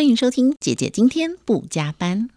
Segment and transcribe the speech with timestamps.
[0.00, 2.30] 欢迎收听姐姐今天不加班。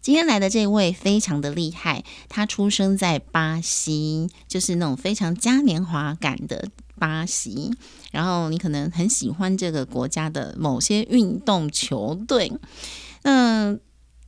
[0.00, 7.72] 今天来的这位非常的厉害，他出生在巴西，就是那种非常嘉年华感的巴西。
[8.12, 12.52] 然后你可能很喜欢这个国家的某些运动球队。
[13.24, 13.76] 那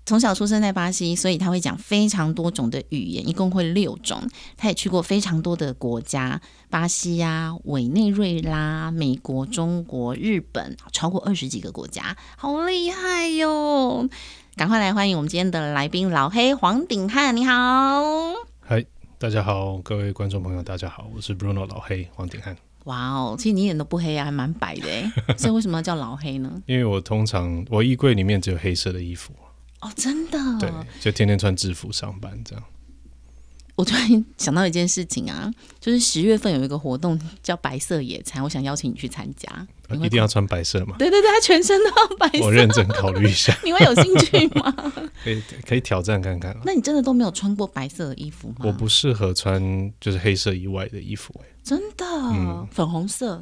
[0.09, 4.27] 从小出生在巴西，所以他会讲非常多种的语言，一共会六种。
[4.57, 6.41] 他也去过非常多的国家，
[6.71, 14.09] 巴西呀、委内瑞拉、美国、中国、日本，超过二十几个国家，好厉害哟！
[14.57, 18.33] 赶快来欢迎我们今天的来宾老黑黄鼎汉，你好。
[18.61, 18.83] 嗨，
[19.19, 22.57] 大家好，各位观众朋友，大家好，我是 Bruno 老黑黄鼎汉。
[22.85, 26.51] 哇哦，其实你一点都不黑啊，还蛮白的哎，所以为什么要叫老黑呢？
[26.65, 29.35] 因为我通常我衣柜里面只有黑色的衣服，
[29.81, 32.65] 哦，真的，对，就天天穿制服上班这样。
[33.77, 39.49] 我突然想到一件事情啊，就是十月份有一个活动叫白色野餐，我想邀请你去参加。
[40.05, 40.97] 一定要穿白色吗？
[40.99, 42.45] 对对对，他全身都要白色。
[42.45, 44.75] 我认真考虑一下， 你会有兴趣吗？
[45.23, 46.57] 可以可以挑战看看。
[46.65, 48.57] 那你真的都没有穿过白色的衣服吗？
[48.65, 49.63] 我不适合穿
[50.01, 52.05] 就是黑色以外的衣服，哎，真的，
[52.73, 53.41] 粉红色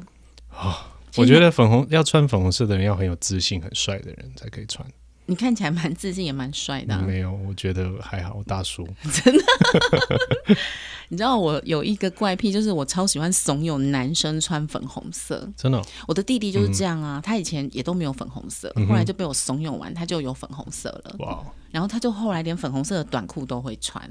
[0.49, 4.87] 啊，我觉得粉红要穿粉红色的人要很有自信、很帅的人才可以穿。
[5.27, 6.97] 你看起来蛮自信，也蛮帅的。
[7.03, 8.87] 没有，我觉得还好，大叔。
[9.23, 9.43] 真的，
[11.09, 15.47] 你知道我有一个怪癖，就是我超喜欢怂恿男生穿粉红色。
[15.55, 21.15] 真的，我的弟弟就是这样啊，他以前也都没有粉红色，后来就被我怂恿完，他就有粉红色了。
[21.19, 21.43] 哇！
[21.71, 24.09] 然后他就后来连粉红色的短裤都会穿。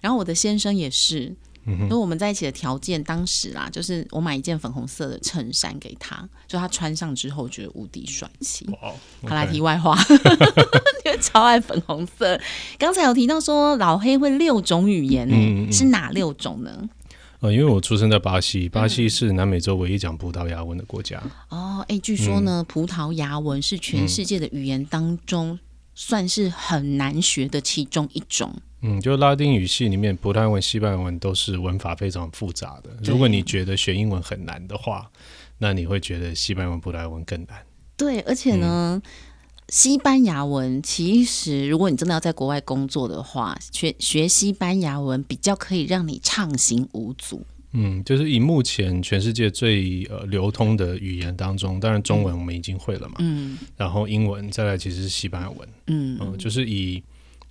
[0.00, 1.34] 然后我的先生也是。
[1.66, 8.68] 因为我们在一起的条件，当时啦，就是我买一件粉红色的衬衫给他，就他穿上之后觉得无敌帅气。
[8.80, 9.98] 好来题外话，
[11.04, 12.40] 因为超爱粉红色。
[12.78, 16.88] 刚才有提到说老黑会六种语言呢，是哪六种呢？
[17.40, 21.22] 呃，因为我出生在巴西，巴西是南美洲唯一讲葡萄牙文的国家。
[21.48, 25.58] 哦，哎，据说呢，葡萄牙文是全世界的语言当中
[25.94, 28.54] 算是很难学的其中一种。
[28.88, 32.90] 嗯，就拉丁语系里面，葡萄牙文、西班牙文都是文法非常复杂的。
[33.02, 35.10] 如果你觉得学英文很难的话，
[35.58, 37.66] 那你会觉得西班牙文、葡萄牙文更难。
[37.96, 39.02] 对，而且呢，
[39.70, 47.44] 西班牙文其实如果你真的要在国外工作的话，学学西班牙文比较可以让你畅行无阻。
[47.72, 57.02] 嗯，就是以目前全世界最呃流通的语言当中，当然中文我们已经会了嘛，嗯，然后英文再来其实是西班牙文，嗯嗯，就是以。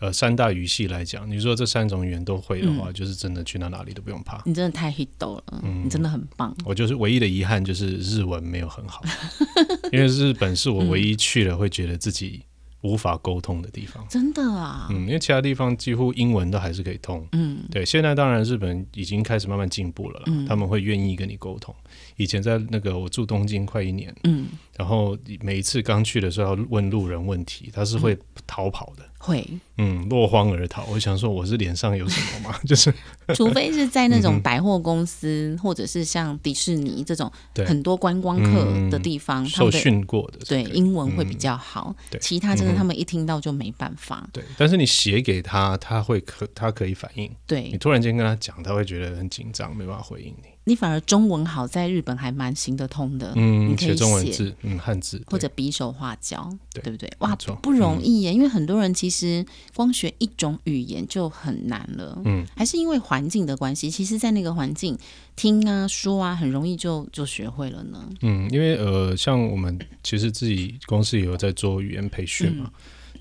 [0.05, 4.39] 呃，三大语系来讲，你说这三种语言都会的话，就是真的去到哪里都不用怕。
[4.45, 5.43] 你真的太 hit 了，
[5.83, 6.55] 你真的很棒。
[6.63, 9.01] 我就是唯一的遗憾就是日文没有很好，
[9.91, 12.43] 因为日本是我唯一去了会觉得自己
[12.81, 14.05] 无法沟通的地方。
[14.07, 14.87] 真的啊？
[14.91, 17.27] 嗯，因为其他地方几乎英文都还是可以通。
[17.31, 17.83] 嗯，对。
[17.83, 21.73] 现在当然日本已经开始慢慢进步了，他们会愿意跟你沟通。
[22.17, 24.45] 以前在那个我住东京快一年，嗯，
[24.77, 28.15] 然后每一次刚去的时候要问路人问题，他是会
[28.45, 29.03] 逃跑的。
[29.17, 29.43] 会，
[29.74, 29.74] 嗯，
[30.09, 30.85] 落荒而逃。
[30.85, 32.59] 我想说，我是脸上有什么吗？
[32.65, 32.93] 就是，
[33.33, 37.31] 除非是在那种百货公司，或者是像迪士尼这种
[37.65, 41.95] 很多观光客的地方，受训过的，对，英文会比较好。
[42.09, 44.27] 对，其他真的他们一听到就没办法。
[44.31, 47.29] 对，但是你写给他，他会可他可以反应。
[47.45, 50.54] 对你突然间跟他讲，他会觉得很紧张，没办法回应你。
[50.65, 53.31] 你反而中文好，在日本还蛮行得通的。
[53.35, 57.11] 嗯，你可以写中文字，嗯，汉字或者比手画脚，对不对？
[57.19, 58.33] 哇，不容易耶！
[58.33, 59.45] 因为很多人其实
[59.75, 62.19] 光学一种语言就很难了。
[62.25, 63.89] 嗯，还是因为环境的关系。
[63.89, 64.97] 其实，在那个环境
[65.35, 68.09] 听啊、说啊，很容易就就学会了呢。
[68.21, 72.71] 嗯，因为呃，像我们其实自己公司也有在做语言培训嘛。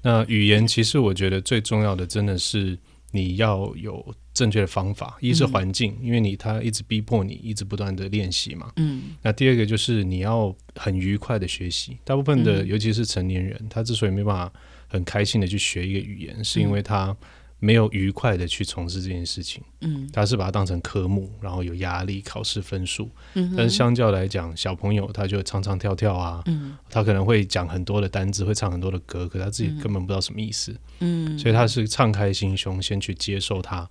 [0.03, 2.79] 那语言其实我觉得最重要的，真的是
[3.15, 4.15] 你要有。
[4.35, 8.73] 正确的方法，一是环境，因为你他一直逼迫你，一直不断的练习嘛。
[8.75, 9.15] 嗯。
[9.23, 11.97] 那第二个就是你要很愉快的学习。
[12.03, 14.53] 大部分的，尤其是成年人，他之所以没办法
[14.89, 17.17] 很开心的去学一个语言，是因为他
[17.65, 19.63] 没有愉快的去从事这件事情。
[19.81, 20.07] 嗯。
[20.13, 23.09] 他是把它当成科目，然后有压力，考试分数。
[23.33, 23.55] 嗯。
[23.57, 26.43] 但是相较来讲，小朋友他就唱唱跳跳啊。
[26.47, 26.77] 嗯。
[26.91, 30.77] 他可能会讲很多的单字，会唱很多的歌，可他自己根本不知道什么意思。
[31.01, 31.39] 嗯。
[31.39, 33.89] 所以他是敞开心胸，先去接受它。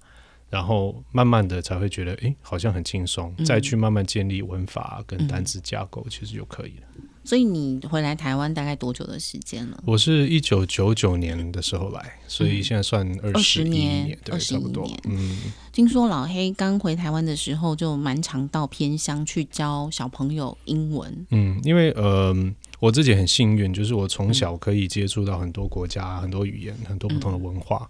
[0.50, 6.84] 然后慢慢的才会觉得，哎，好像很轻松，再去慢慢建立文法跟单词架构，其实就可以了。
[7.24, 9.84] 所以你回来台湾大概多久的时间了？
[9.86, 15.00] 我是一九九九年的时候来，所以现在算二十一年年，对，21差不多年。
[15.06, 15.38] 嗯，
[15.72, 21.26] 听说老黑刚回台湾的时候就蛮常到偏乡去教小朋友英文。
[21.30, 22.36] 嗯，因为呃，
[22.80, 27.90] 我自己很幸运，就是我从小可以接触到很多国家、很多语言、很多不同的文化。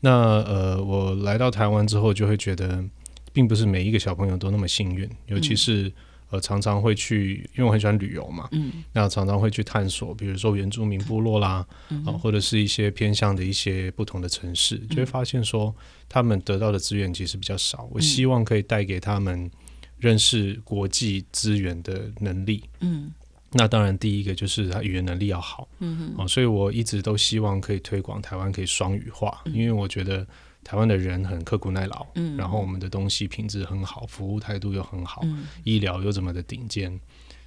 [0.00, 0.10] 那
[0.42, 2.84] 呃，我来到台湾之后，就会觉得，
[3.32, 5.90] 并不是每一个小朋友都那么幸运，尤其是、
[6.30, 8.84] 呃，常常会去，因为我很喜欢旅游嘛，嗯。
[8.92, 11.66] 那常常会去探索，比如说原住民部落啦，
[12.04, 15.74] 啊、或者是一些偏向的一些不同的城市，就会发现说，
[16.08, 17.88] 他们得到的资源其实比较少。
[17.92, 19.50] 我希望可以带给他们
[19.98, 22.64] 认识国际资源的能力。
[22.80, 23.12] 嗯。
[23.56, 29.54] 那当然，第一个就是他语言能力要好，嗯哦，所以我一直都希望可以推广台湾可以双语化，嗯。
[29.54, 30.26] 因为我觉得
[30.64, 36.98] 台湾的人很刻苦耐劳，嗯，然后我们的东西品质很好，服务态度又很好，嗯医疗又这么的顶尖。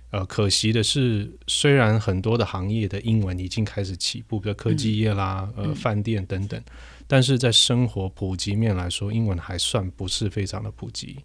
[0.09, 6.63] 呃，可惜的是，虽然很多的行业的英文已经开始起步，比如科技业啦、嗯呃，饭店等等，
[7.07, 11.17] 但是在生活普及面来说，英文还算不是非常的普及。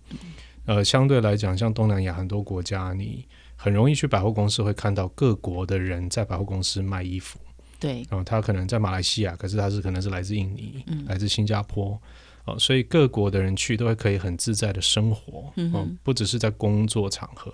[0.64, 3.24] 呃，相对来讲，像东南亚很多国家，你
[3.54, 7.38] 很容易去百货公司会看到各国的人在百货公司卖衣服。
[7.82, 12.00] 对，然后他可能在马来西亚，可是他是可能是来自印尼，来自新加坡，
[12.44, 17.52] 哦，所以各国的人去都会可以很自在的生活，哦，不只是在工作场合，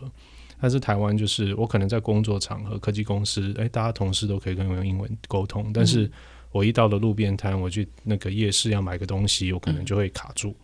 [0.61, 6.11] 但是台湾就是我可能在工作场合，科技公司，哎，大家同事都可以跟我用英文沟通，但是
[6.53, 10.55] 我一到了路边摊，我去那个夜市要买个东西，我可能就会卡住。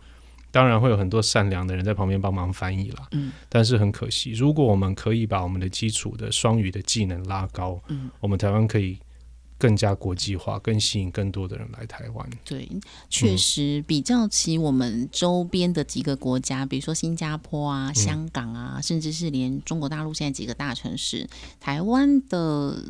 [0.50, 8.96] 当然会有很多善良的人在旁边帮忙翻译啦，嗯，但是很可惜，如果我们可以把我们的基础的双语的技能拉高，嗯，我们台湾可以
[9.56, 12.28] 更加国际化，更吸引更多的人来台湾。
[12.44, 12.68] 对，
[13.08, 21.28] 确实比较起我们周边的几个国家，比如说新加坡啊、香港啊，甚至是连中国大陆现在几个大城市，
[21.60, 22.84] 台湾的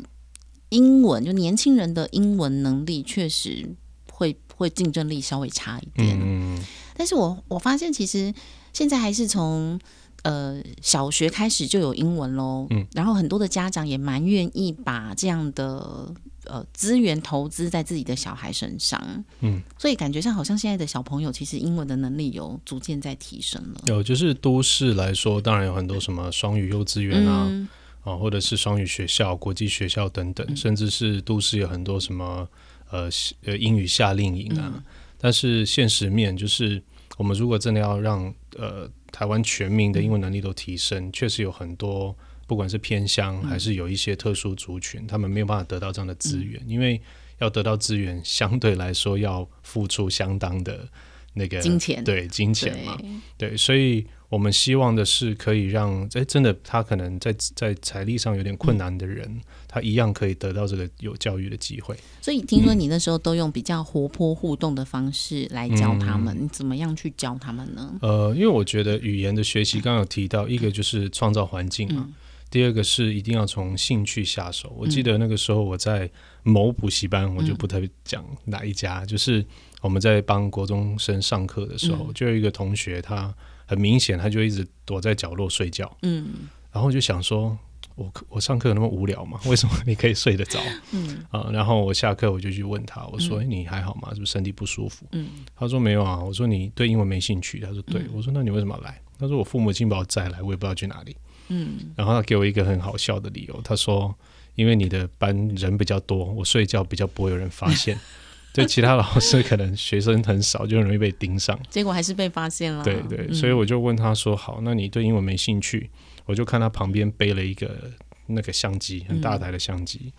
[0.69, 3.75] 英文就年轻人的英文能力确实
[4.11, 6.19] 会会竞争力稍微差一点。
[6.19, 6.59] 嗯，
[6.97, 8.33] 但是我我发现其实
[8.73, 9.79] 现在还是从
[10.23, 16.13] 呃小学开始就有英文喽，嗯，然后很多的家长也蛮愿意把这样的
[16.47, 27.67] 呃资源投资在自己的小孩身上，嗯，所以感觉上好像现在的小朋友其实英文的能力有逐渐在提升了，有就是都市来说，当然有很多什么双语幼稚园啊，嗯。
[28.05, 32.47] 啊，或者是双语学校、国际学校等等，甚至是都市有很多什么
[32.91, 33.09] 呃
[33.45, 34.83] 呃英语夏令营啊。
[35.17, 36.79] 但是现实面就是，
[37.17, 42.15] 我们如果真的要让呃台湾全民的英文能力都提升，确实有很多
[42.47, 47.01] 不管是偏乡还是有一些特殊族群，他们没有办法得到这样的资源，因为
[47.39, 50.87] 要得到资源，相对来说要付出相当的
[51.33, 52.03] 那个金钱。
[52.03, 52.97] 对金钱嘛，
[53.37, 61.95] 对，对，所以我们希望的是可以让，哎，真的他可能在在财力上有点困难的人，他一样可以得到这个有教育的机会。
[62.21, 67.95] 所以听说你那时候都用比较活泼互动的方式来教他们，你怎么样去教他们呢？
[68.01, 72.09] 呃，因为我觉得语言的学习，刚刚有提到，一个就是创造环境嘛，
[72.55, 74.73] 第二个是一定要从兴趣下手。
[74.77, 76.09] 我记得那个时候我在
[76.41, 79.45] 某补习班，我就不特别讲哪一家，就是
[79.81, 83.35] 我们在帮国中生上课的时候，就有一个同学，他
[83.65, 87.57] 很明显他就一直躲在角落睡觉，嗯然后就想说。
[87.95, 89.39] 我我上课有那么无聊吗？
[89.47, 90.59] 为什么你可以睡得着？
[90.91, 94.09] 嗯啊，然后我下课我就去问他，我说：“哎、你还好吗？
[94.13, 98.01] 是不是身体不舒服？”嗯他说：“没有啊。”我说：“你对英文没兴趣？”他说：“对。
[98.11, 101.15] 我说：“那你为什么要来？”他说：“我父母亲把我载来，我也不知道去哪里。”
[101.49, 104.15] 嗯然后他给我一个很好笑的理由，他说
[104.55, 107.99] ：“因为你的班人比较多，我睡觉比较不会有人发现。
[108.53, 111.59] 对其他老师可能学生很少，就很容易被盯上。
[111.69, 112.83] 结果还是被发现了。
[112.83, 115.89] 对对，嗯所以我就问他说：“好，那你对英文没兴趣？”
[116.25, 117.91] 我就看他旁边背了一个
[118.27, 120.11] 那个相机，很大台的相机，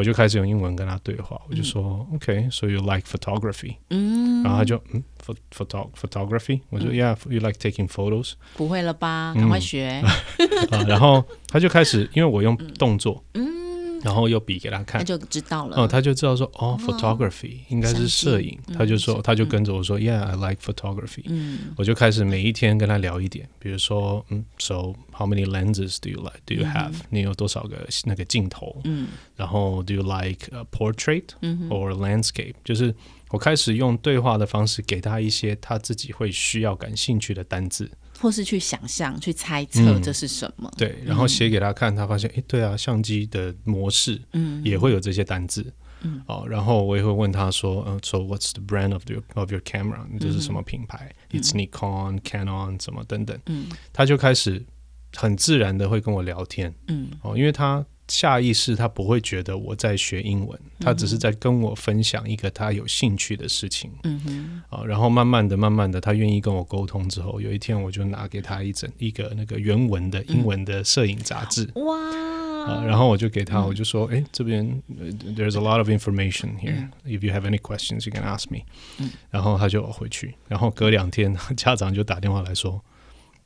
[0.00, 1.38] 我就开始用英文跟他对话。
[1.46, 6.60] 我就说、o k so you like photography？” 嗯，然后他就嗯，pho photo photography？
[6.70, 8.32] 我说、Yeah，you like taking photos？
[8.56, 9.34] 不会了吧？
[9.36, 10.02] 嗯赶快学，
[10.70, 13.46] 啊，然后他就开始，因为我用动作，嗯
[14.02, 15.04] 然后又比给他看，他。
[15.04, 15.76] 就知道了。
[15.76, 21.22] 哦，他就知道说，哦，photography 应该是摄影，他就说，他就跟着我说，Yeah，I like photography。
[21.26, 26.40] 嗯我就开始每一天跟他聊一点，比如说，嗯，So how many lenses do you like?
[26.46, 28.80] Do you have？、你有多少个那个镜头？
[28.84, 32.94] 嗯然后 Do you like a portrait 嗯 or landscape？、就是
[33.30, 37.90] 我开始用对话的方式给他一些他自己会需要感兴趣的单字，
[38.20, 40.02] 或是去想象、去猜测嗯。
[40.02, 40.70] 这是什么。
[40.76, 44.62] 对，然后写给他看，他发现，诶，对啊，相机的模式嗯。
[44.64, 45.72] 也会有这些单字。
[46.02, 46.22] 嗯。
[46.26, 49.98] 哦，然后我也会问他说，嗯、s o what's the brand of your of your camera？
[50.10, 53.38] 你这是什么品牌、i t s Nikon、Canon 什么等等。
[53.46, 53.66] 嗯。
[53.92, 54.64] 他就开始
[55.16, 56.74] 很自然的会跟我聊天。
[56.88, 57.08] 嗯。
[57.22, 63.90] 哦，因为他下意识他不会觉得我在学英文，他只是在跟我分享一个他有兴趣的事情。
[64.02, 71.70] 嗯哼，啊，然后慢慢的、慢慢的，他愿意跟我沟通之后，有一天我就拿给他一整一个那个原文的英文的摄影杂志。
[71.76, 71.96] 哇！
[72.60, 74.82] 啊，然后我就给他，我就说，哎，这边
[75.34, 76.90] there's a lot of information here.
[77.06, 78.64] If you have any questions, you can ask me.
[79.30, 82.82] 然后他就回去，然后隔两天 家长就打电话来说，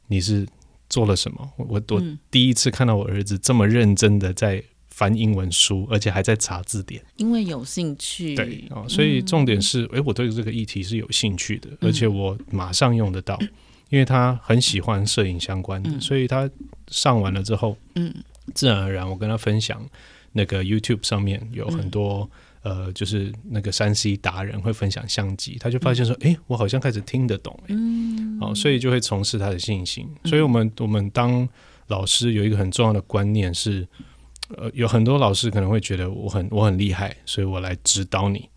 [0.09, 0.45] 你是
[0.89, 1.53] 做了什么？
[1.57, 7.03] 我我我第一次看到我儿子这么认真的在翻英文书，而且还在查字典。
[7.17, 13.39] 因为有兴趣，对啊，所以重点是，哎，我对这个议题是有兴趣的，而且我马上用得到，
[13.91, 16.49] 因为他很喜欢摄影相关的，所以他
[16.89, 18.15] 上完了之后，嗯。
[18.53, 19.83] 自然而然，我跟他分享
[20.33, 22.31] 那个 YouTube 上面有很多
[22.65, 30.09] 呃，就是那个山西达人会分享相机，他就发现说，哎，我好像开始听得懂，嗯，哦，所以就会从事他的信心。
[30.25, 31.49] 所以我们我们当
[31.87, 33.87] 老师有一个很重要的观念是，
[34.49, 38.49] 呃，有很多老师可能会觉得我很我很厉害，所以我来指导你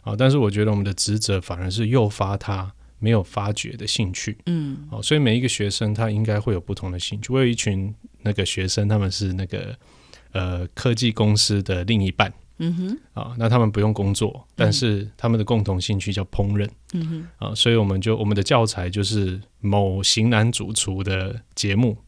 [0.00, 7.32] 啊，但是我觉得我们的职责反而是诱发他没有发掘的兴趣，嗯，哦，所以每一个学生他应该会有不同的兴趣。
[7.32, 7.94] 我有一群。
[8.22, 9.72] 那个学生他们是那个
[10.32, 21.98] 呃科技公司的另一半，嗯哼，啊，那他们不用工作，但是他们的共同兴趣叫烹饪，嗯哼，啊，所以我们就我们的教材就是某型男主厨的节目，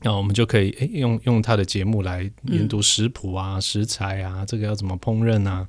[0.00, 5.66] 那我们就可以诶用用他的节目来研读食谱啊、食材啊，这个要怎么烹饪啊，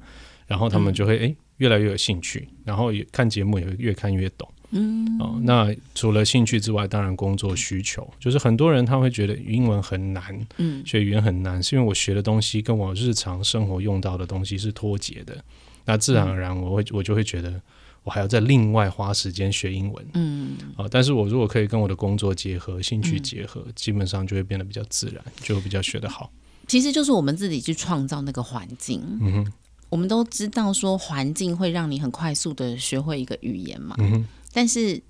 [0.47, 4.47] 然后他们就会诶越来越有兴趣，然后也看节目也会越看越懂。
[4.71, 5.17] 嗯。
[5.19, 15.43] 哦，那除了兴趣之外，当然工作需求，就是很多人他会觉得英文很难，嗯，学语言很难，是因为我学的东西跟我日常生活用到的东西是脱节的，
[15.85, 17.59] 那自然而然我会我就会觉得
[18.03, 26.31] 我还要再另外花时间学英文，嗯，啊，但是我如果可以跟我的工作结合，兴趣结合，基本上就会变得比较自然，就会比较学得好。
[26.67, 29.53] 其实就是我们自己去创造那个环境，嗯哼，
[29.89, 34.27] 我们都知道说环境会让你很快速的学会一个语言嘛，嗯哼。
[34.53, 35.01] 但是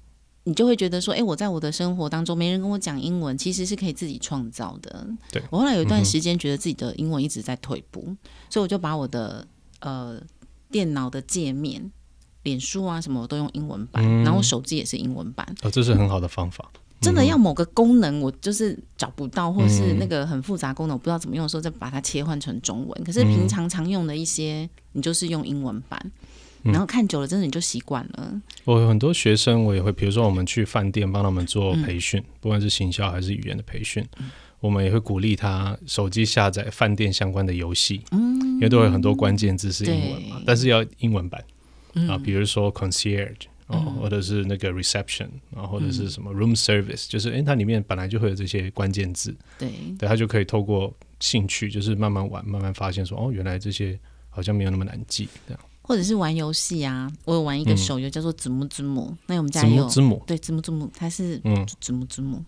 [0.43, 5.07] 你就会觉得说，哎，我在我的生活当中没人跟我讲英文，其实是可以自己创造的。
[5.31, 8.15] 对我后来有一段时间觉得自己的英文一直在退步，
[8.49, 9.45] 所以我就把我的
[9.81, 10.21] 呃
[10.71, 11.91] 电脑的界面、
[12.43, 15.45] 脸书啊什么我都用英文版，然后手机也是英文版。
[15.63, 16.71] 哦，这是很好的方法。
[16.99, 23.03] 真的要某个功能我就是找不到，或是那个很复杂功能我不知道怎么用的时候，再把它切换成中文。
[23.03, 26.11] 可是平常常用的一些，你就是用英文版。
[26.63, 28.41] 然后看久了，真的你就习惯了。
[28.65, 34.05] 我有很多学生，我也会，比如说我们去饭店帮他们做培训，不管是行销还是语言的培训，
[34.59, 41.43] 我们也会鼓励他手机下载饭店相关的游戏，嗯，因为都有很多关键字是英文嘛，但是要英文版。
[42.07, 53.97] 啊，比如说 concierge 哦，或者是那个 reception 然后，或者是什么 room service，就是哎，它里面本来就会有这些关键字，对，对，他就可以透过兴趣，就是慢慢玩，慢慢发现说，哦，原来这些
[54.29, 55.59] 好像没有那么难记，这样。
[55.87, 59.87] 或者是玩游戏啊，我有玩一个手游叫做子母子母，那我们家也有。
[59.87, 61.65] 子母，对子母子母，它是嗯。
[61.79, 62.43] 子母子母，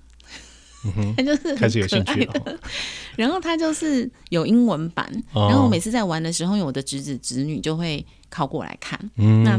[1.16, 2.60] 它就是开始有兴趣了。
[3.16, 9.00] 然后它就是有英文版，然后我每次在玩的时候，因为我的侄子侄女就会靠过来看，
[9.46, 9.58] 那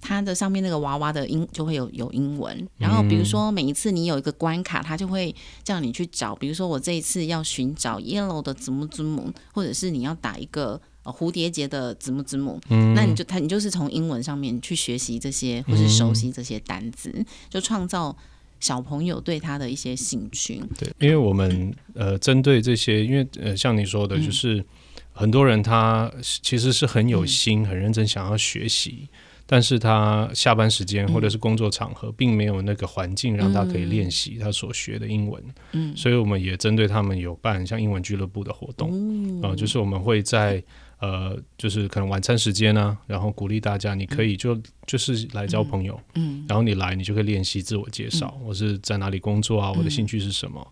[0.00, 2.68] 它的上面那个娃娃的英就会有有英文。
[2.78, 5.32] 然后比如说每一次你有一个关卡，它就会
[5.62, 10.80] 叫你去找，比如说我这一次要寻找 yellow 的子母子母，或者是你要打一个。
[11.04, 12.60] 蝴蝶结的子母子母，
[12.94, 18.16] 那你就他你就是从英文上面去学习这些，或是熟悉这些单词，就创造
[18.60, 20.62] 小朋友对他的一些兴趣。
[20.78, 24.64] 对，因为我们呃针对这些，因为呃像你说的，就是
[25.12, 29.08] 很多人他其实是很有心、很认真想要学习。
[29.52, 35.42] 但是他下班时间或者是工作场合，并没有那个环境让他可以练习他所学的英文。
[35.72, 40.62] 嗯，所以我们也针对他们有办像英文俱乐部的活动啊，就是我们会在
[41.00, 50.66] 呃，就是可能晚餐时间呢，然后鼓励大家，你可以就就是来交朋友，嗯，然后你来，你就可以练习自我介绍，我是在哪里工作啊，我的兴趣是什么。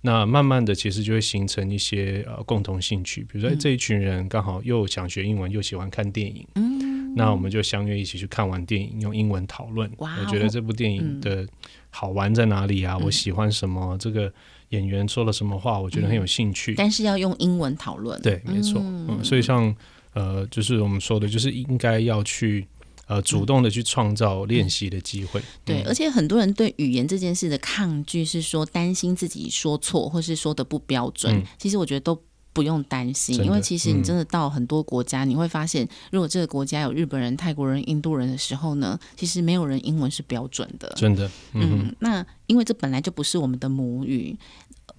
[0.00, 6.94] 那慢慢的，其实就会形成一些呃共同兴趣，比如说这一群人刚好又想学英文，又喜欢看电影，嗯。
[7.16, 9.88] 那我们就相约一起去看完电影，用英文讨论。
[9.98, 11.46] 我觉得这部电影的
[11.88, 12.98] 好玩在哪里啊？
[12.98, 13.96] 我喜欢什么？
[13.98, 14.32] 这个
[14.74, 15.78] 演员说了什么话？
[15.78, 16.74] 我觉得很有兴趣。
[16.74, 18.20] 但是要用英文讨论。
[18.20, 18.80] 对，没错。
[18.82, 19.74] 嗯，所以像
[20.12, 22.66] 呃，就是我们说的，就是应该要去
[23.06, 25.40] 呃主动的去创造练习的机会。
[25.64, 31.42] 对，而且很多人对语言这件事的抗拒是说担心自己说错，或是说的不标准。
[31.58, 32.20] 其实我觉得都。
[32.54, 40.88] 不用担心，因为其实你真的到很多国家，你会发现，如果这个国家有日本人、泰国人、印度人的时候呢，其实没有人英文是标准的。
[40.94, 44.38] 真的，嗯，那因为这本来就不是我们的母语，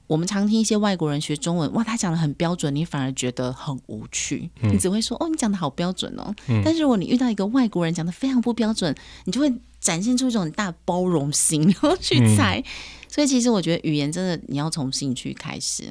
[0.08, 6.34] 我们常听一些外国人学中文，哇，他讲的很标准，你反而觉得很无趣，你只会说哦，你讲的好标准哦。
[6.64, 8.96] 但是如果你遇到一个外国人讲的非常不标准，
[9.26, 12.64] 你就会展现出一种很大的包容心，然后去猜。
[13.08, 15.84] 所以其实我觉得语言真的你要从兴趣开始。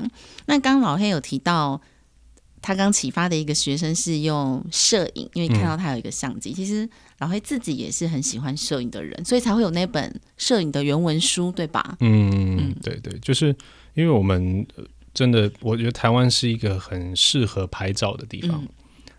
[0.46, 1.80] 那刚刚老黑有提到。
[2.66, 6.50] 他刚启发的一个学生是用摄影，因为看到他有一个相机。
[6.50, 11.98] 其实老黑自己也是很喜欢摄影的人，所以才会有那本摄影的原文书，对吧？
[12.00, 13.54] 嗯，对对，就是
[13.94, 14.66] 因为我们
[15.12, 18.66] 真的，我觉得台湾是一个很适合拍照的地方。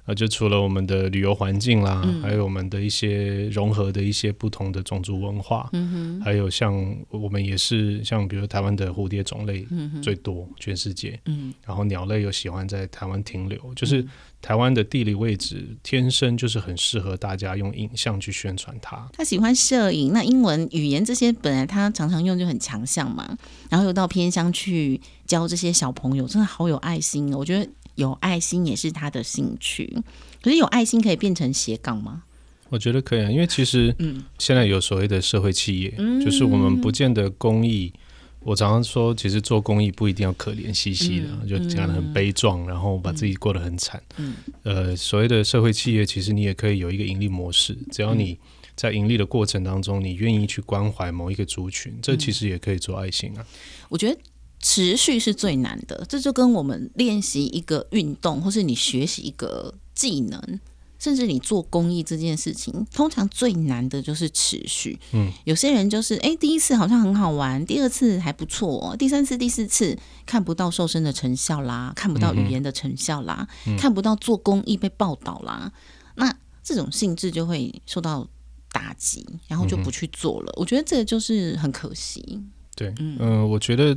[0.05, 9.65] 啊，就除了我们的旅游环境啦，还有我们的一些融合的一些不同的种族文化，嗯还有像我们也是像比如台湾的蝴蝶种类
[10.03, 14.05] 最多，全世界，嗯然后鸟类又喜欢在台湾停留，就是
[14.41, 19.09] 台湾的地理位置天生就是很适合大家用影像去宣传它。
[19.11, 23.35] 他喜欢摄影，那英文语言这些本来他常常用就很强项嘛，
[23.71, 27.67] 然后又到偏乡去教这些小朋友，真的好有爱心哦，我觉得。
[27.95, 29.97] 有爱心也是他的兴趣，
[30.41, 32.23] 可是有爱心可以变成斜杠吗？
[32.69, 33.95] 我觉得可以啊，因为其实
[34.39, 35.91] 现在有所谓的社会企业，
[36.23, 37.93] 就是我们不见得公益。
[38.41, 44.01] 我常常说，其实做公益不一定要可怜兮兮的，就讲的很悲壮，然后把自己过得很惨。
[44.17, 48.37] 嗯呃，所谓的社会企业，其实你也可以有一个盈利模式，只要你
[48.75, 53.45] 在盈利的过程当中，你愿意去关怀某一个族群，这其实也可以做爱心啊。
[53.89, 54.19] 我觉得。
[54.67, 60.59] 持续是最难的，这就跟我们练习一个运动，或是你学习一个技能，
[60.97, 64.99] 甚至你做公益这件事情，通常最难的就是持续。
[65.11, 69.95] 嗯，有些人就是哎，第一次好像很好玩，第二次还不错，第三次、第四次
[70.25, 75.71] 看不到瘦身的成效啦，看不到语言的成效啦，看不到做公益被报道啦，
[76.15, 78.27] 那这种性质就会受到
[78.71, 80.51] 打击，然后就不去做了。
[80.57, 82.41] 我觉得这个就是很可惜。
[82.75, 83.95] 对，嗯，我觉得。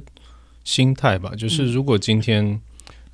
[0.68, 2.60] 心态吧，就是如果今天，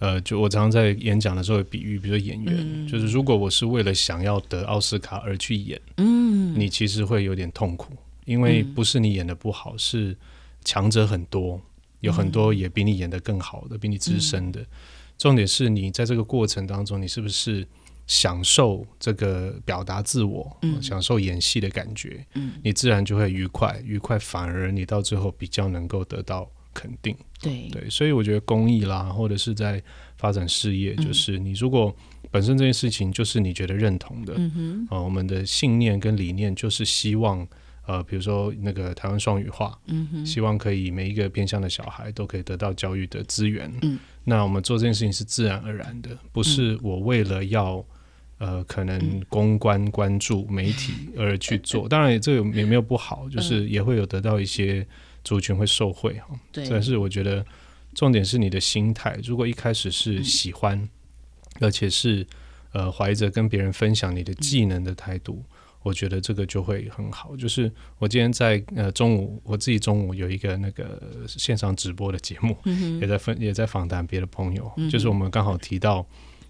[0.01, 7.93] 呃，就我常常在演讲的时候比喻，比如说演员，就是如果我是为了想要得奥斯卡而去演，嗯，你其实会有点痛苦，
[8.25, 10.17] 因为不是你演的不好，是
[10.65, 11.61] 强者很多，
[12.01, 14.61] 有很多也比你演的更好的，比你资深的。
[15.17, 17.65] 重点是你在这个过程当中，你是不是
[18.09, 26.51] 享受这个表达自我，享受演戏的感觉，嗯，你自然就会愉快，愉快反而你到最后比较能够得到。
[26.75, 27.69] 肯定，对。
[27.71, 29.81] 对，所以我觉得公益啦，或者是在
[30.17, 31.95] 发展事业，就是你如果
[32.31, 37.47] 本身这件事情就是你觉得认同的，嗯哼，啊，我们的信念跟理念就是希望，
[37.87, 47.85] 呃，比如说那个台湾双语化，嗯哼，希望可以每一个偏向的小孩都可以得到教育的资源，嗯，那我们做这件事情是自然而然的，不是我为了要
[48.39, 54.85] 呃可能公关关注媒体而去做， 当然这个也没有不好，就是也会有得到一些。
[55.25, 57.45] 族群会受贿哈，但是我觉得
[57.95, 59.19] 重点是你的心态。
[59.25, 60.89] 如果一开始是喜欢，
[61.61, 62.25] 而且是
[62.73, 65.43] 呃怀着跟别人分享你的技能的态度，
[65.83, 67.35] 我觉得这个就会很好。
[67.37, 72.57] 就是我今天在呃中午，我自己中午有一个那个线上直播的节目，
[73.01, 76.07] 也在分也在访谈别的朋友，就是我们刚好提到。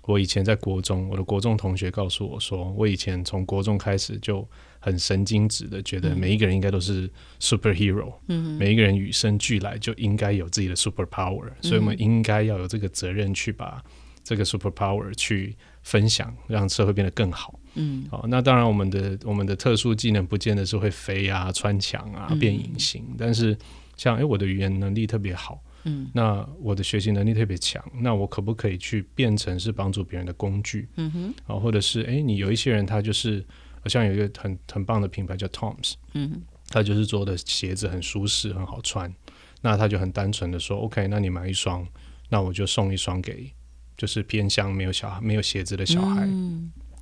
[0.06, 4.46] 我以前在国中，我的国中同学告诉我说，我以前从国中开始就
[4.84, 13.82] 很神经质的觉得每一个人应该都是 superhero，嗯，每一个人与生俱来就应该有自己的 super power，所以我们应该要有这个责任去把
[14.22, 17.58] 这个 super power 去分享，让社会变得更好。
[17.76, 23.56] 嗯，好，那当然我们的我们的特殊技能不见得是会飞啊、穿墙啊、变隐形，但是
[23.96, 25.58] 像哎，我的语言能力特别好。
[25.86, 30.88] 嗯，那我的学习能力特别强，那我可不可以去变成是帮助别人的工具？
[30.96, 39.12] 嗯哼，啊，或者是哎，你有一些人他就是好像有一个很很棒的品牌叫 Tom's，嗯，他就是做的鞋子很舒适很好穿，
[39.62, 41.86] 那他就很单纯的说，OK，那你买一双，
[42.28, 43.52] 那我就送一双给
[43.96, 46.28] 就是偏乡没有小孩没有鞋子的小孩，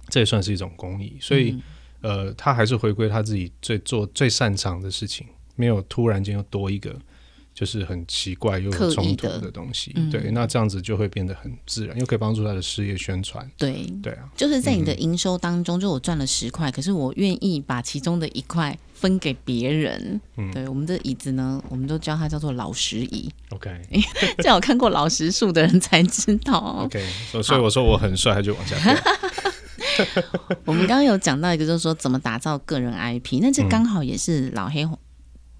[0.08, 1.56] 这也算是一种公益，所以
[2.00, 6.98] 呃，他还是回归他自己最做最擅长的事情，没有突然间又多一个。
[7.54, 13.48] 就是很奇怪又有冲突的东西，对，那这样子就会变得很自然，又可以帮助他的事业宣传。
[13.58, 20.20] 对，对啊，就是在你的营收当中，就我赚了十块，可是我愿意把其中的一块分给别人。
[20.38, 23.30] 嗯，对，我们的椅子呢，我们都叫它叫做老实椅。
[23.50, 23.70] OK，
[24.38, 26.58] 这样有看过老实树的人才知道。
[26.84, 27.06] OK，
[27.42, 28.96] 所以我说我很帅，他就往下掉。
[30.64, 34.88] 我们刚刚有讲到一个，就是说怎么打造个人 IP，那这刚好也是老黑。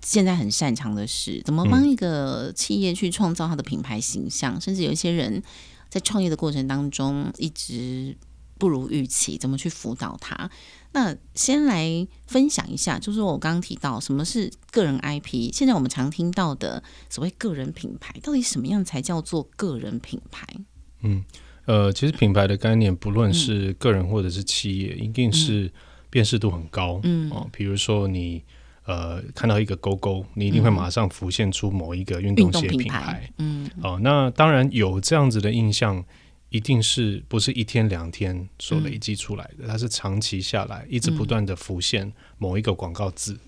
[0.03, 5.43] 现在很擅长的是怎么帮一个企业去创造它的品牌形象，甚至有一些人
[5.88, 8.17] 在创业的过程当中一直
[8.59, 10.51] 不如预期，怎么去辅导他？
[10.93, 20.47] 那先来分享一下，就是我刚刚提到什么是个人 IP，现在我们常听到的所谓个人品牌，到底什么样才叫做个人品牌？
[21.03, 21.25] 嗯，
[21.65, 25.73] 呃，其实品牌的概念，不论是个人或者是企业，一定是
[26.11, 27.01] 辨识度很高。
[27.05, 28.45] 嗯哦，比如说你
[28.85, 33.31] 呃看到一个勾勾，你一定会马上浮现出某一个运动鞋品牌。
[33.38, 36.05] 嗯哦，那当然有这样子的印象。
[36.55, 39.66] 一定是不是一天两天所累积出来的？
[39.66, 43.40] 它是长期下来，一直不断的浮现某一个广告字，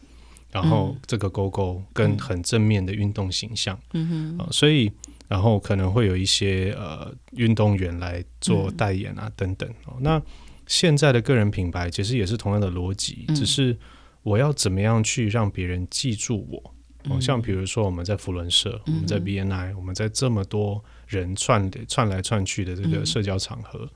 [0.50, 4.90] 然后这个勾勾跟很正面的运动形象，嗯哼，所以
[5.28, 9.98] 然后可能会有一些呃运动员来做代言啊等等哦。
[10.00, 10.18] 那
[10.66, 13.76] 现在的个人品牌其实也是同样的逻辑，只是
[14.24, 16.74] 我要怎么样去让别人记住我？
[17.08, 20.84] 哦，像比如说我们在福伦社，我们在 BNI，我们在这么多。
[21.06, 23.86] 人串的串来串去的这个社交场合，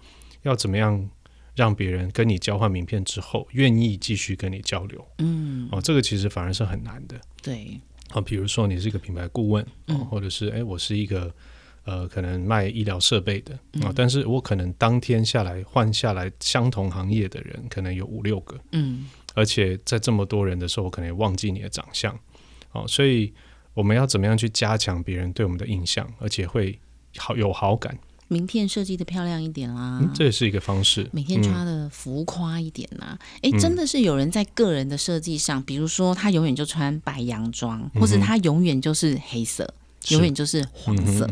[0.42, 1.08] 要怎么样
[1.56, 5.04] 让别人跟你交换名片之后，愿意继续跟你交流？
[5.18, 7.18] 嗯，哦，这个其实反而是很难的。
[7.42, 11.34] 对，啊，比如说你是一个品牌顾问，哦，或者是哎，我是一个
[11.84, 19.06] 呃，可能卖医疗设备的啊，但是我可能当天下来换下来相同行业的人，可能有五六个，嗯，
[19.38, 22.18] 而且在这么多人的时候，我可能也忘记你的长相，
[22.72, 23.32] 哦，所以
[23.74, 26.78] 我们要怎么样去加强别人对我们的印象，而且会。
[27.16, 27.98] 好有好感，
[28.28, 31.08] 名片设计的漂亮一点啦，这也是一个方式。
[31.10, 39.74] 每天穿的浮夸一点啦，哎，真的是有人在个人的设计上，比如说他永远就穿白洋装，或者他永远就是黑色，
[40.10, 41.28] 永远就是黄色。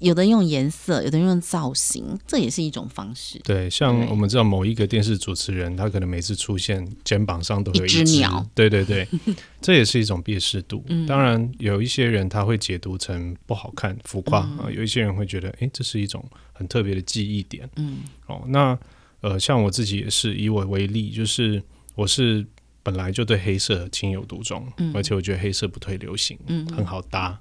[0.00, 3.38] 有的用颜色，有的用造型，这也是一种方式。
[3.44, 8.44] 对，像我们知道某一个电视主持人，他可能每次出现肩膀上都有一只鸟。
[8.54, 9.06] 对对对，
[9.60, 10.84] 这也是一种辨识度。
[11.06, 17.68] 当然，有一些人他会解读成不好看、浮夸啊；有一些人会觉得，哎，这是一种很特别的记忆点。
[17.76, 18.76] 嗯，哦，那
[19.20, 21.62] 呃，像我自己也是以我为例，就是
[21.94, 22.46] 我是
[22.82, 27.38] 本来就对黑色情有独钟，而且我觉得黑色不退流行，嗯，很好搭。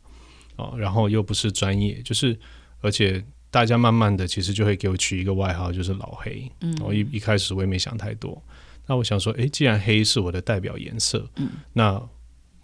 [0.60, 2.38] 哦，然后又不是专业，就是，
[2.82, 6.52] 而且大家慢慢的其实就会给我取一个外号，就是老黑。
[6.62, 8.42] 嗯，我一一开始我也没想太多，
[8.86, 12.02] 那我想说，哎，既然黑是我的代表颜色，嗯，那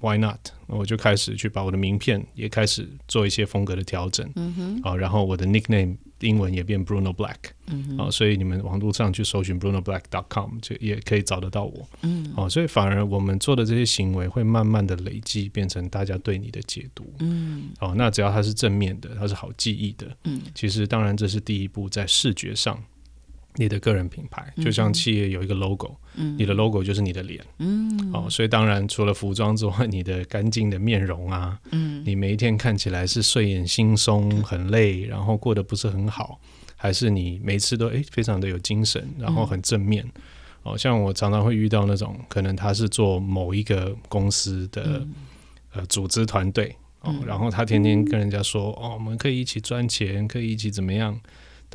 [0.02, 0.40] why not？
[0.68, 4.30] 我就开始去把我的名片也开始做一些风格的调整。
[4.36, 5.96] 嗯哼，啊，然后我的 nickname。
[6.21, 7.36] 英文也变 Bruno Black，
[7.67, 22.82] 嗯，哦，所以你们网络上去搜寻 Bruno Black dot com 就也可以找得到我，嗯，哦，所以反而我们做的这些行为会慢慢的累积，变成大家对你的解读，嗯，哦，那只要它是正面的，它是好记忆的，嗯，其实当然这是第一步，在视觉上。
[23.58, 36.39] 你的个人品牌就像企业有一个 logo，嗯，你的 logo 就是你的脸，嗯，哦，所以当然除了服装之外，你的干净的面容啊，嗯，你每一天看起来是睡眼惺忪、很累，然后过得不是很好，
[36.76, 40.06] 还是你每次都诶非常的有精神，然后很正面，
[40.63, 45.08] 哦，像我常常会遇到那种可能他是做某一个公司的
[45.74, 51.18] 呃组织团队，哦，然后他天天跟人家说哦，我们可以一起赚钱，可以一起怎么样。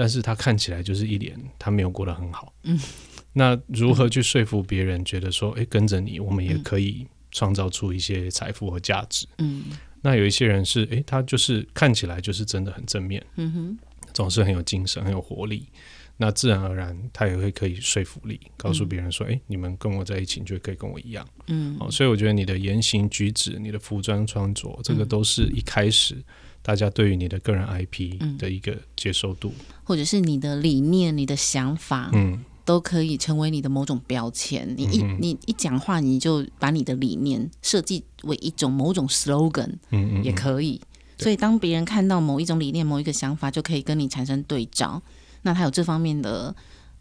[0.01, 2.81] 但是他看起来就是一脸他没有过得很好，嗯，
[3.35, 9.65] 那如何去说服别人觉得说，哎，跟着你，我们也可以创造出一些财富和价值，嗯，
[10.01, 13.79] 那有一些人是，哎，他就是看起来就是真的很正面，嗯哼，
[14.15, 15.67] 总是很有精神，很有活力，
[16.17, 26.17] 那自然而然他也会可以说服力，告诉别人说，哎，你们跟我在一起，就可以跟我一样，嗯，哦，所以我觉得你的言行举止、你的服装穿着，这个都是一开始。
[26.63, 34.73] 大家对于你的个人 IP 的一个接受度，或者是你的理念、你的想法，嗯，都可以成为你的某种标签。
[34.77, 40.81] 你一你一讲话，你就把你的理念设计为一种某种 slogan，嗯嗯，也可以。
[41.19, 45.03] 所以当别人看到某一种理念、某一个想法，就可以跟你产生对照。
[45.43, 46.55] 那他有这方面的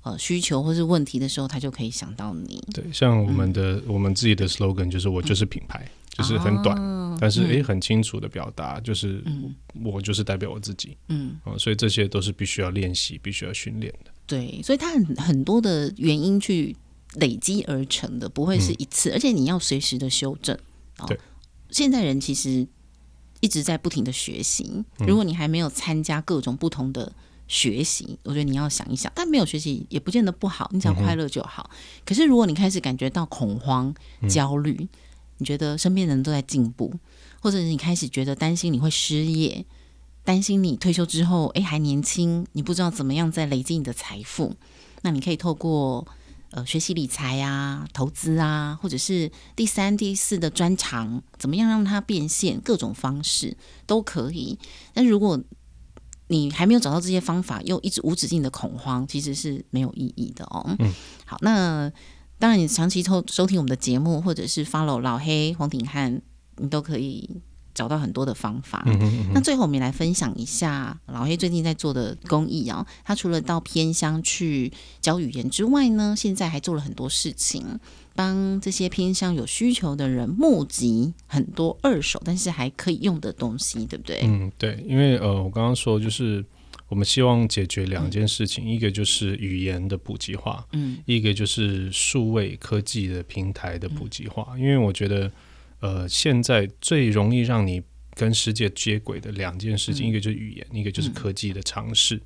[0.03, 2.63] 呃需求或是问题的时候，他就可以想到你。
[2.73, 5.85] 对，像我们的我们自己的 slogan 就是“我就是品牌”。
[6.11, 6.75] 就是很短，
[7.19, 9.23] 但是诶很清楚的表达，就是
[9.83, 14.11] 我就是代表我自己，嗯，所以这些都是必须要练习、必须要训练的。
[14.25, 16.75] 对，所以它很很多的原因去
[17.15, 20.57] 累积而成的，不会是一次，而且你要随时的修正。
[21.07, 21.19] 对，
[21.71, 22.67] 现在人其实
[23.41, 27.11] 一直在不停的学习，如果你还没有参加各种不同的
[27.47, 31.69] 学习，我觉得你要想一想，但没有学习也不见得不好，你只要快乐就好。
[32.05, 33.93] 可是如果你开始感觉到恐慌、
[34.29, 34.87] 焦虑，
[35.39, 36.93] 你觉得身边人都在进步，
[37.41, 39.65] 或者是你开始觉得担心你会失业，
[40.23, 44.55] 担心你退休之后，哎还年轻，你不知道怎么样再累积你的财富，
[45.01, 46.07] 那你可以透过
[46.51, 54.59] 呃学习理财啊、投资啊，或者是第三、第四的专长，怎么样让它变现，各种方式都可以。
[54.93, 55.41] 但如果
[56.27, 60.75] 你还没有找到这些方法，又一直无止境的恐慌，其实是没有意义的哦。
[60.77, 60.93] 嗯，
[61.25, 61.91] 好，那
[62.39, 66.21] 当然，你长期收收听我们的节目，或者是 follow 老黑黄鼎汉，
[66.57, 67.29] 你都可以
[67.73, 68.81] 找到很多的方法。
[68.85, 74.71] 嗯哼嗯那最后我们也来分享一下老黑最近在做的公益啊、他除了到偏乡去
[75.01, 77.79] 教语言之外呢，现在还做了很多事情，
[78.15, 84.21] 帮这些偏乡有需求的人募集很多二手但是还可以用的东西，对不对？
[84.23, 86.43] 嗯，对，因为呃，我刚刚说就是
[86.89, 94.57] 我们希望解决两件事情，一个就是语言的普及化，嗯，一个就是数位科技的平台的普及化。
[94.57, 95.31] 因为我觉得
[95.79, 97.81] 呃，现在最容易让你
[98.15, 102.19] 跟世界接轨的两件事情，一个就是语言，一个就是科技的尝试。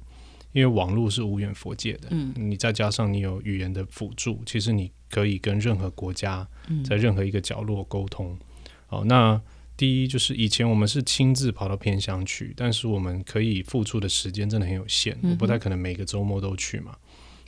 [0.53, 6.83] 因为网络是无远佛界的，嗯，你再加上你有语言的辅助，其实你可以跟任何国家嗯。
[6.83, 8.37] 在任何一个角落沟通。
[8.85, 9.41] 好，那
[9.83, 16.95] 第一就是以前我们是亲自跑到偏乡去，但是我们可以付出的时间真的很有限，我不太可能每个周末都去嘛。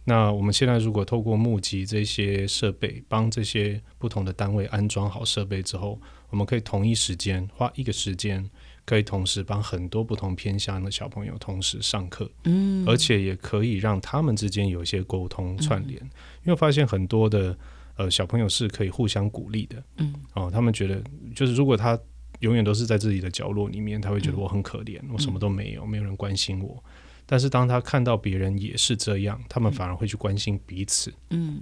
[0.03, 5.97] 那我们现在如果透过募集这些设备，帮这些不同的单位安装好设备之后，
[6.29, 8.45] 我们可以同一时间花一个时间，
[8.83, 15.97] 可以同时帮很多不同偏乡的小朋友同时上课，嗯，而且也可以让他们之间有一些沟通串联。
[16.43, 17.57] 因为发现很多的
[17.95, 21.01] 呃小朋友是可以互相鼓励的，嗯，哦，他们觉得
[21.33, 21.97] 就是如果他
[22.39, 26.83] 永远都是在自己的角落里面，他会觉得我很可怜，我什么都没有，没有人关心我。
[27.25, 31.13] 但是当他看到别人也是这样，他们反而会去关心彼此。
[31.29, 31.59] 嗯。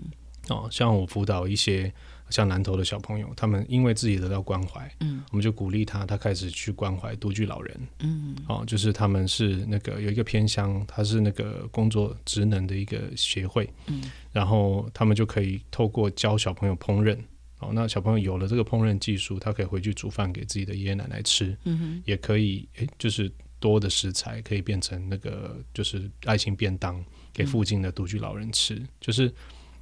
[0.50, 1.90] 哦，像我辅导一些
[2.30, 7.88] 像南投的小朋友，他们因为自己得到关怀，嗯，我们就鼓励他，他开始去关怀独居老人。
[8.00, 8.36] 嗯。
[8.50, 17.18] 哦，就是他们是那个有一个偏乡，他是那个工作职能的一个协会，嗯，然后他们就可以透过教小朋友烹饪，
[17.64, 29.34] 哦，那小朋友有了这个烹饪技术，他可以回去煮饭给自己的爷爷奶奶吃，嗯哼也可以，诶，就是多的食材可以变成那个就是爱心便当给附近的独居老人吃，就是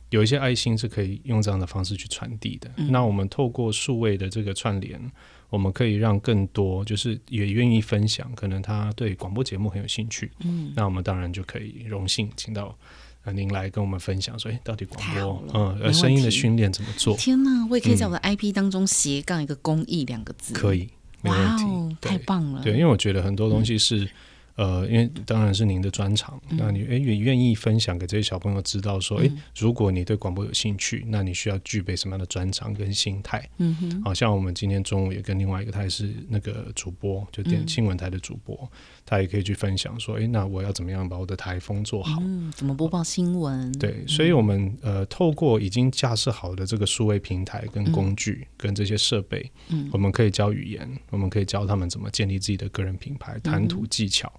[0.10, 2.72] 有一些爱心是可以用这样的方式去传递的。
[2.78, 5.02] 嗯那我们透过数位的这个串联，
[5.50, 12.78] 我们可以让更多就是也愿意分享，可能他对广播节目很有兴趣，嗯，那我们当然就可以荣幸请到。
[13.24, 17.16] 呃，您来跟我们分享说，哎，到底广播嗯，呃，声音的题训练怎么做？
[17.16, 20.90] 天哪，我也可以在我的 IP 当中斜杠一个公益两个字，可以，
[21.22, 21.64] 没问题。
[21.66, 24.10] 哦，太棒了，对，因为我觉得很多东西是，
[24.56, 33.48] 呃，因为当然是您的专长，那你哎也愿意分享给这些小朋友知道说，哎，如果你对广播有兴趣，那你需要具备什么样的专长跟心态？
[33.58, 38.70] 嗯哼，好像我们今天中午也跟另外一个，他也是那个主播，就电新闻台的主播，
[39.06, 42.18] 他也可以去分享说，诶，那我要怎么样把我的台风做好？
[42.22, 43.72] 嗯，怎么播报新闻？
[43.74, 54.32] 对，所以我们呃，透过已经架设好的这个数位平台跟工具跟这些设备，嗯我们可以教语言，我们可以教他们怎么建立自己的个人品牌、谈吐技巧，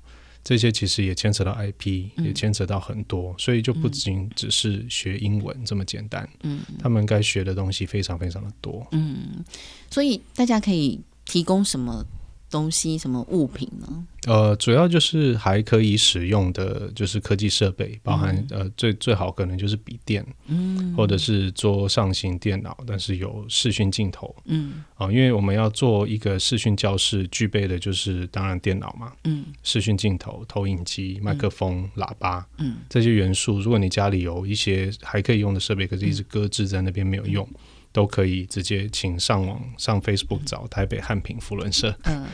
[0.42, 8.86] 这些其实也牵扯到 IP，、也牵扯到很多，所以就不仅只是学英文这么简单，嗯他们该学的东西非常非常的多。
[8.92, 9.44] 嗯，
[9.90, 12.04] 所以大家可以提供什么
[12.52, 14.06] 东西、什么物品呢？
[14.28, 24.32] 呃，主要就是还可以使用的就是科技设备，包含、呃最最好可能就是笔电，嗯或者是桌上型电脑，但是有视讯镜头。
[24.44, 33.58] 嗯啊、因为我们要做一个视讯教室，具备的就是当然电脑嘛，嗯视讯镜头、投影机、麦克风、喇叭嗯这些元素。
[33.58, 37.48] 如果你家里有一些还可以用的设备，可是一直搁置在那边没有用，
[37.92, 41.94] 都可以直接请上网上 Facebook 找台北汉品福伦社。
[42.04, 42.24] 嗯。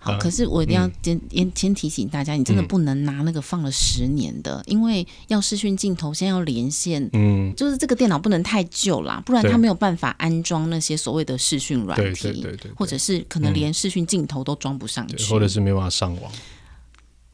[0.00, 2.68] 好，呃可是我一定要先先先提醒大家，你真的嗯。
[2.68, 16.30] 不能拿那个放了十年的，因为要视讯镜头，先要连线，嗯，就是这个电脑不能太旧啦，不然它没有办法安装那些所谓的视讯软对体，对对对对或者是可能连视讯镜头都装不上对，去，或者是没有办法上网。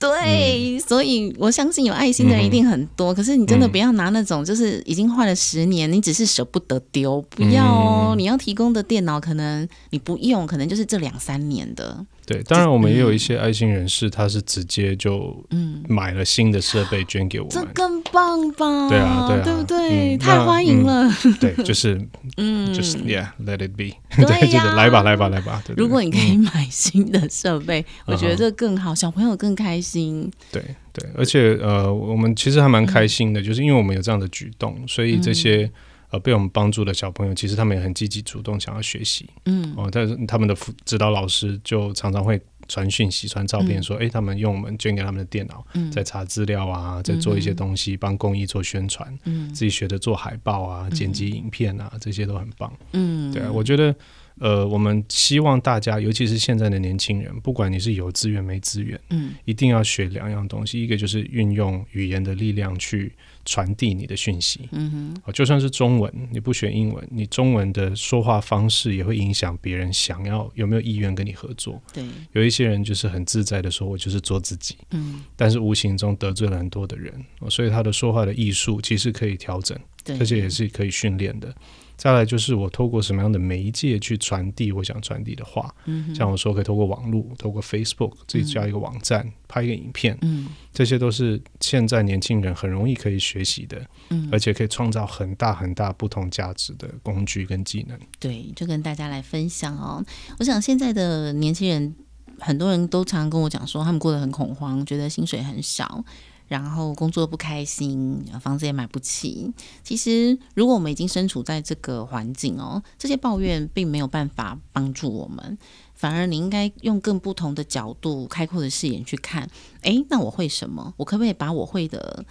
[0.04, 3.14] 对，所以我相信有爱心的人一定很多。
[3.14, 8.14] 可是你真的不要拿那种就是已经坏了十年，你只是舍不得丢，不要哦。
[8.16, 12.04] 你要提供的电脑，可能你不用，可能就是这两三年的。
[12.26, 17.52] 对，当然我们也有一些爱心人士，他是直接就嗯，买了新的设备捐给我们。
[17.52, 18.88] 这更棒吧？
[18.88, 20.14] 对啊对啊对不对？
[20.16, 21.10] 嗯太那欢迎了。
[21.40, 22.00] 对，就是
[22.36, 23.96] 嗯，就是 Yeah，let it be。
[24.16, 25.62] 对对，就是呀来吧，来吧，来吧。
[25.66, 30.30] 对对如果你可以买新的设备，我觉得这更好，小朋友更开心。
[30.50, 35.70] 对对，而且呃，我们其实还蛮开心的，就是因为我们有这样的举动，所以这些、
[36.14, 39.74] 呃被我们帮助的小朋友，其实他们也很积极主动想要学习嗯。
[39.76, 39.88] 哦。
[39.90, 45.90] 但是他们的辅指导老师就常常会传讯息、传照片说，哎，他们用我们捐给他们的电脑，嗯。
[45.90, 49.52] 在查资料啊，在做一些东西，帮公益做宣传，嗯。
[49.52, 52.72] 自己学着做海报啊、剪辑影片啊，这些都很棒。
[52.92, 53.94] 嗯，对啊，我觉得
[54.40, 63.12] 呃，我们希望大家，尤其是现在的年轻人，不管你是有资源没资源，嗯，一定要学两样东西，一个就是运用语言的力量去
[63.44, 71.80] 传递你的讯息，嗯哼，哦，就算是中文，你不学英文，你中文的说话方式也会影响别人想要有没有意愿跟你合作。
[71.92, 81.54] 对，有一些人就是很自在的说，我就是做自己，嗯，但是无形中得罪了很多的人，哦所以他的说话的艺术其实可以调整，对，而且也是可以训练的。
[81.96, 90.48] 再来就是我透过什么样的媒介去传递我想传递的话，嗯，像我说可以透过网络，透过 Facebook 自己加一个网站，拍一个影片，嗯。
[90.72, 93.80] 这些都是现在年轻人很容易可以学习的，
[94.10, 97.96] 嗯，而且可以创造很大很大不同价值的工具跟技能。
[98.18, 100.04] 对，就跟大家来分享哦。
[100.40, 101.94] 我想现在的年轻人，
[102.40, 106.04] 很多人都常常跟我讲说，他们过得很恐慌，觉得薪水很少，
[106.46, 109.52] 然后工作不开心，房子也买不起。
[109.82, 115.56] 其实，如果我们已经身处在这个环境哦，这些抱怨并没有办法帮助我们，
[115.94, 119.48] 反而你应该用更不同的角度、开阔的视野去看。
[119.82, 120.92] 诶，那我会什么？
[120.98, 122.24] 我可不可以把我会的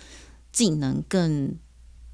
[0.52, 1.56] 技能更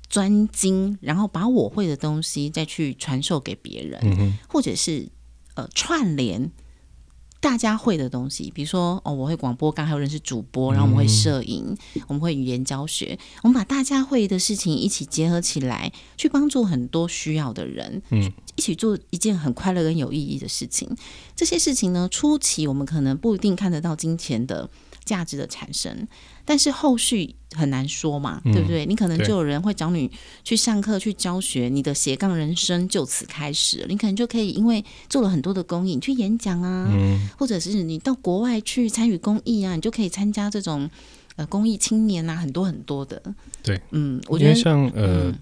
[0.07, 3.99] 专精，然后把我会的东西再去传授给别人？
[4.03, 5.09] 嗯，或者是
[5.55, 6.49] 呃串联
[7.41, 11.75] 大家会的东西，比如说哦，我会广播，刚还有认识主播，然后我们会摄影，
[12.07, 20.93] 我们会语言教学，我们把大家会的事情一起结合起来，去帮助很多需要的人，嗯，一起做一件很快乐跟有意义的事情。
[21.35, 24.69] 这些事情呢，初期我们可能不一定看得到金钱的
[25.09, 26.07] 价值的产生，
[26.45, 28.85] 但是后续很难说嘛，嗯对不对？
[28.85, 30.11] 你可能就有人会找你
[30.43, 33.83] 去上课、去教学，你的斜杠人生就此开始。
[33.89, 40.87] 你可能就可以因为做了很多的公益，你去演讲啊，嗯或者是你到国外去参与公益啊，你就可以参加这种
[41.37, 43.19] 呃公益青年啊，很多很多的。
[43.63, 45.31] 对，嗯，我觉得像呃。
[45.31, 45.39] 嗯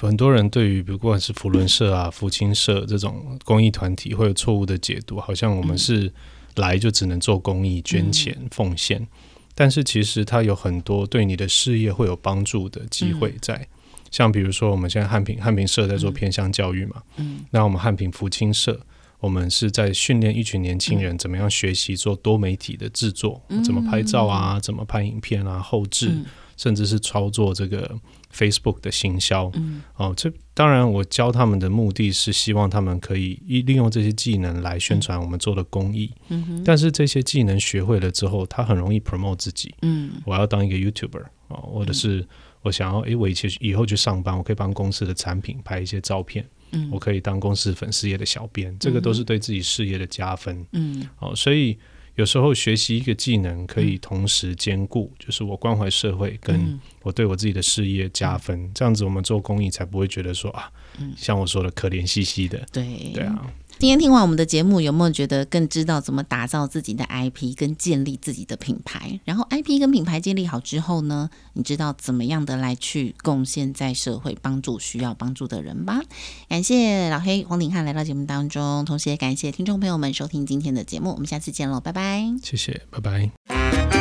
[0.00, 6.12] 很多人对于不管是福伦社啊、福清社这种公益团体，会有错误的解读，好像我们是
[6.58, 9.06] 来就只能做公益、捐钱、奉献。
[9.54, 13.66] 但是其实它有很多对你的事业会有帮助的机会在，
[14.10, 17.44] 像比如说我们现在汉平汉平社在做偏向教育嘛，嗯。
[17.50, 18.80] 那我们汉平福清社，
[19.18, 26.24] 我们是在训练一群年轻人怎么样学习做多媒体的制作，怎么拍照啊，怎么拍影片啊，后置，嗯。
[26.56, 27.88] 甚至是操作这个
[28.32, 29.50] Facebook 的行销。
[29.54, 36.10] 嗯哦，这当然我教他们的目的是希望他们可以一利用这些技能来宣传我们做的公益。
[36.28, 39.74] 嗯哼但是这些技能学会了之后，他很容易 promote 自己。
[39.82, 42.26] 嗯我要当一个 YouTuber 哦，或者是
[42.62, 50.66] 我想要，诶，我以前以后去上班，我可以帮公司的产品拍一些照片，嗯我可以当公司粉丝页的小编，这个都是对自己事业的加分。
[50.72, 51.78] 嗯哦，所以
[52.18, 56.80] 有时候学习一个技能可以同时兼顾，就是我关怀社会跟嗯。
[57.02, 61.14] 我对我自己的事业加分，这样子我们做公益才不会觉得说啊，嗯。
[61.16, 62.58] 像我说的可怜兮兮的。
[62.72, 63.12] 对。
[63.14, 63.46] 对啊，
[63.80, 69.20] 今天听完我们的节目，有没有觉得更知道怎么打造自己的 IP，跟建立自己的品牌？
[69.24, 76.00] 然后 IP 跟品牌建立好之后呢，你知道怎么样的来去贡献在社会，帮助需要帮助的人吧？
[76.48, 82.24] 感谢老黑黄鼎汉来到节目当中，同时也感谢听众朋友们收听今天的节目，我们下次见喽，拜拜。
[82.42, 83.97] 谢谢，拜拜。